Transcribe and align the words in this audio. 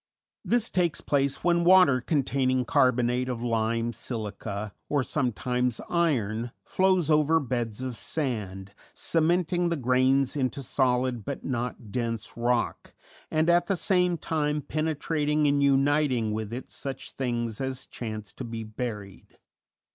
This 0.43 0.71
takes 0.71 0.99
place 0.99 1.43
when 1.43 1.63
water 1.63 2.01
containing 2.01 2.65
carbonate 2.65 3.29
of 3.29 3.43
lime, 3.43 3.93
silica, 3.93 4.73
or 4.89 5.03
sometimes 5.03 5.79
iron, 5.91 6.51
flows 6.63 7.11
over 7.11 7.39
beds 7.39 7.83
of 7.83 7.95
sand, 7.95 8.73
cementing 8.95 9.69
the 9.69 9.75
grains 9.75 10.35
into 10.35 10.63
solid 10.63 11.23
but 11.23 11.45
not 11.45 11.91
dense 11.91 12.35
rock, 12.35 12.95
and 13.29 13.47
at 13.47 13.67
the 13.67 13.75
same 13.77 14.17
time 14.17 14.63
penetrating 14.63 15.45
and 15.45 15.61
uniting 15.61 16.31
with 16.31 16.51
it 16.51 16.71
such 16.71 17.11
things 17.11 17.61
as 17.61 17.85
chance 17.85 18.33
to 18.33 18.43
be 18.43 18.63
buried. 18.63 19.35